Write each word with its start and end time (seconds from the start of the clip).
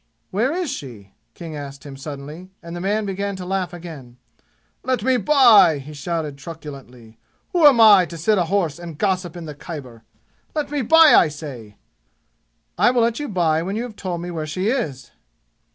"Where 0.31 0.51
is 0.51 0.71
she?" 0.71 1.11
King 1.35 1.55
asked 1.55 1.83
him 1.85 1.95
suddenly, 1.95 2.49
and 2.63 2.75
the 2.75 2.81
man 2.81 3.05
began 3.05 3.35
to 3.35 3.45
laugh 3.45 3.71
again. 3.71 4.17
"Let 4.83 5.03
me 5.03 5.17
by!" 5.17 5.77
he 5.77 5.93
shouted 5.93 6.39
truculently. 6.39 7.19
"Who 7.53 7.67
am 7.67 7.79
I 7.79 8.07
to 8.07 8.17
sit 8.17 8.39
a 8.39 8.45
horse 8.45 8.79
and 8.79 8.97
gossip 8.97 9.37
in 9.37 9.45
the 9.45 9.53
Khyber? 9.53 10.01
Let 10.55 10.71
me 10.71 10.81
by, 10.81 11.13
I 11.15 11.27
say!" 11.27 11.77
"I 12.79 12.89
will 12.89 13.03
let 13.03 13.19
you 13.19 13.27
by 13.29 13.61
when 13.61 13.75
you 13.75 13.83
have 13.83 13.95
told 13.95 14.23
me 14.23 14.31
where 14.31 14.47
she 14.47 14.69
is!" 14.69 15.11